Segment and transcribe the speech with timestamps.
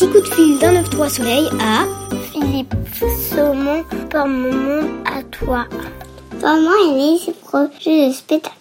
[0.00, 1.84] petit coup de fil d'un 9-3 soleil à
[2.32, 2.74] Philippe
[3.28, 5.66] Saumon, par mon monde à toi.
[6.40, 8.56] Maman, elle est projet de spectacle.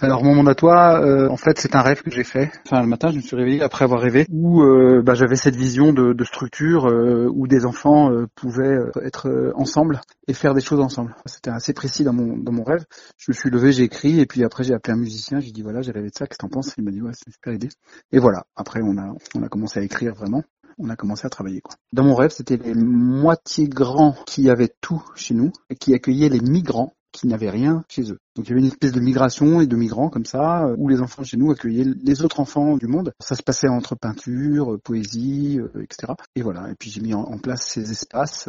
[0.00, 2.50] Alors mon monde à toi, euh, en fait c'est un rêve que j'ai fait.
[2.66, 5.54] Enfin le matin je me suis réveillé après avoir rêvé où euh, bah, j'avais cette
[5.54, 10.80] vision de, de structure euh, où des enfants pouvaient être ensemble et faire des choses
[10.80, 11.14] ensemble.
[11.26, 12.84] C'était assez précis dans mon dans mon rêve.
[13.16, 15.62] Je me suis levé, j'ai écrit et puis après j'ai appelé un musicien, j'ai dit
[15.62, 16.74] voilà j'ai rêvé de ça, qu'est-ce que t'en penses?
[16.78, 17.68] Il m'a dit ouais c'est une super idée.
[18.10, 20.42] Et voilà, après on a on a commencé à écrire vraiment
[20.78, 21.60] on a commencé à travailler.
[21.60, 21.76] Quoi.
[21.92, 26.28] Dans mon rêve, c'était les moitiés grands qui avaient tout chez nous et qui accueillaient
[26.28, 28.18] les migrants qui n'avaient rien chez eux.
[28.34, 30.88] Donc il y avait une espèce de migration et de migrants comme ça, euh, où
[30.88, 33.12] les enfants chez nous accueillaient les autres enfants du monde.
[33.20, 36.14] Ça se passait entre peinture, euh, poésie, euh, etc.
[36.34, 36.70] Et voilà.
[36.70, 38.48] Et puis j'ai mis en, place ces espaces.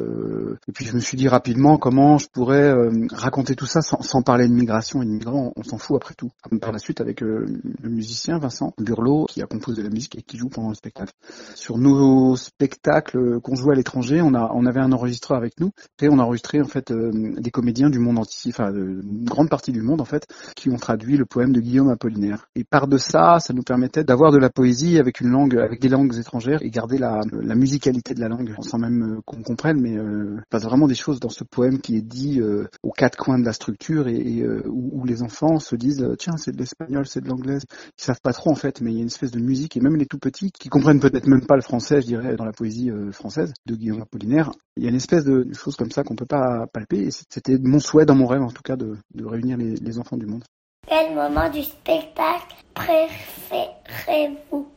[0.68, 2.72] et puis je me suis dit rapidement comment je pourrais
[3.12, 5.52] raconter tout ça sans, parler de migration et de migrants.
[5.56, 6.30] On, s'en fout après tout.
[6.62, 7.48] Par la suite avec le
[7.82, 11.12] musicien Vincent Burlot qui a composé la musique et qui joue pendant le spectacle.
[11.56, 16.10] Sur nos spectacles qu'on jouait à l'étranger, on on avait un enregistreur avec nous et
[16.10, 19.82] on a enregistré en fait des comédiens du monde entier, enfin une grande partie du
[19.82, 22.48] monde en fait, qui ont traduit le poème de Guillaume Apollinaire.
[22.56, 25.82] Et par de ça, ça nous permettait d'avoir de la poésie avec une langue, avec
[25.82, 29.42] des langues étrangères et garder la, la musicalité de la langue, sans même euh, qu'on
[29.44, 32.92] comprenne, mais euh, passe vraiment des choses dans ce poème qui est dit euh, aux
[32.92, 37.06] quatre coins de la structure et, où, les enfants se disent tiens c'est de l'espagnol,
[37.06, 39.32] c'est de l'anglais, ils savent pas trop en fait, mais il y a une espèce
[39.32, 42.08] de musique et même les tout petits qui comprennent peut-être même pas le français, je
[42.08, 45.54] dirais, dans la poésie française de Guillaume Apollinaire, il y a une espèce de, de
[45.54, 47.10] chose comme ça qu'on peut pas palper.
[47.30, 50.18] C'était mon souhait dans mon rêve en tout cas de, de réunir les, les enfants
[50.18, 50.44] du monde.
[50.88, 54.68] Quel moment du spectacle préférez-vous?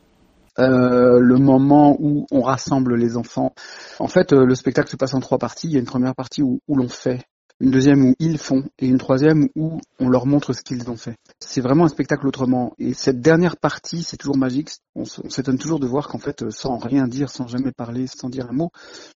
[0.59, 3.53] Euh, le moment où on rassemble les enfants.
[3.99, 5.67] En fait, euh, le spectacle se passe en trois parties.
[5.67, 7.23] Il y a une première partie où, où l'on fait
[7.61, 10.97] une deuxième où ils font et une troisième où on leur montre ce qu'ils ont
[10.97, 11.17] fait.
[11.41, 12.75] C'est vraiment un spectacle autrement.
[12.79, 14.71] Et cette dernière partie, c'est toujours magique.
[14.95, 18.47] On s'étonne toujours de voir qu'en fait, sans rien dire, sans jamais parler, sans dire
[18.51, 18.71] un mot,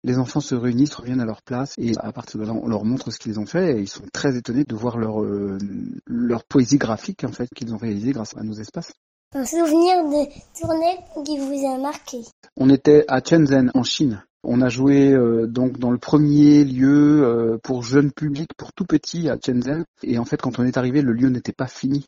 [0.04, 2.84] les enfants se réunissent, reviennent à leur place et à partir de là, on leur
[2.84, 5.58] montre ce qu'ils ont fait et ils sont très étonnés de voir leur, euh,
[6.06, 8.92] leur poésie graphique en fait qu'ils ont réalisée grâce à nos espaces.
[9.34, 10.26] Un souvenir de
[10.58, 12.18] tournée qui vous a marqué?
[12.56, 17.24] On était à Shenzhen en Chine on a joué euh, donc dans le premier lieu
[17.24, 19.84] euh, pour jeunes publics, pour tout petits à Shenzhen.
[20.02, 22.06] Et en fait, quand on est arrivé, le lieu n'était pas fini.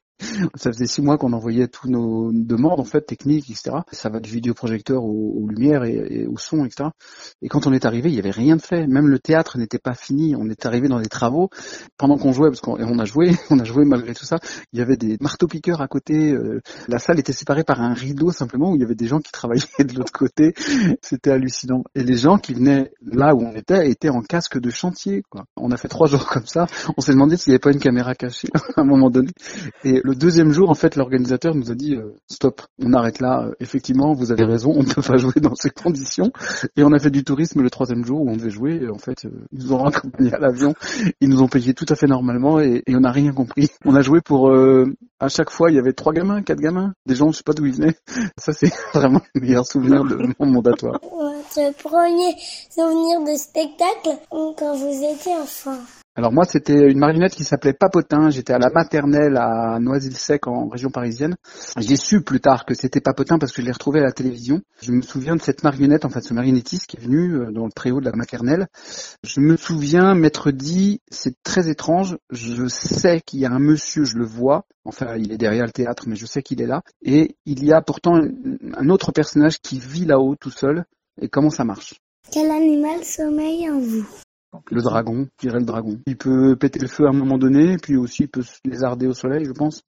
[0.54, 3.78] Ça faisait six mois qu'on envoyait tous nos demandes en fait techniques, etc.
[3.92, 6.90] Ça va du vidéoprojecteur aux, lumières et, au son, etc.
[7.42, 8.86] Et quand on est arrivé, il y avait rien de fait.
[8.86, 10.34] Même le théâtre n'était pas fini.
[10.36, 11.50] On est arrivé dans des travaux
[11.96, 14.38] pendant qu'on jouait, parce qu'on a joué, on a joué malgré tout ça.
[14.72, 16.32] Il y avait des marteaux-piqueurs à côté.
[16.32, 19.20] Euh, la salle était séparée par un rideau simplement où il y avait des gens
[19.20, 20.54] qui travaillaient de l'autre côté.
[21.02, 21.84] C'était hallucinant.
[21.94, 25.22] Et les gens qui venaient là où on était étaient en casque de chantier.
[25.28, 25.44] Quoi.
[25.56, 26.66] On a fait trois jours comme ça.
[26.96, 29.30] On s'est demandé s'il n'y avait pas une caméra cachée à un moment donné.
[29.84, 33.44] Et deuxième jour, en fait, l'organisateur nous a dit euh, stop, on arrête là.
[33.44, 36.32] Euh, effectivement, vous avez raison, on ne peut pas jouer dans ces conditions.
[36.76, 38.88] Et on a fait du tourisme le troisième jour où on devait jouer.
[38.88, 40.74] En fait, euh, ils nous ont raccompagnés à l'avion,
[41.20, 43.68] ils nous ont payé tout à fait normalement et, on n'a rien compris.
[43.84, 44.50] On a joué pour
[45.20, 47.52] à chaque fois, il y avait trois gamins, quatre gamins, des gens, je sais pas
[47.52, 47.94] d'où ils venaient.
[48.38, 50.98] Ça, c'est vraiment le meilleur souvenir de mon mandatoire.
[51.02, 52.34] Votre premier
[52.70, 55.78] souvenir de spectacle quand vous étiez enfant?
[56.16, 58.30] Alors moi, c'était une marionnette qui s'appelait Papotin.
[58.30, 61.36] J'étais à la maternelle à Noisy-le-Sec en région parisienne.
[61.78, 64.60] J'ai su plus tard que c'était Papotin parce que je l'ai retrouvé à la télévision.
[64.82, 67.64] Je me souviens de cette marionnette, en fait, ce marionnettiste qui est venu euh, dans
[67.64, 68.66] le préau de la maternelle.
[69.22, 72.18] Je me souviens m'être dit, c'est très étrange.
[72.30, 74.64] Je sais qu'il y a un monsieur, je le vois.
[74.84, 76.82] Enfin, il est derrière le théâtre, mais je sais qu'il est là.
[77.02, 80.84] Et il y a pourtant un autre personnage qui vit là-haut tout seul.
[81.22, 81.94] Et comment ça marche?
[82.32, 84.06] Quel animal sommeille en vous?
[84.70, 85.98] Le euh, dragon, je le dragon.
[86.06, 89.06] Il peut péter le feu à un moment donné, puis aussi il peut se lézarder
[89.06, 89.82] au soleil, je pense.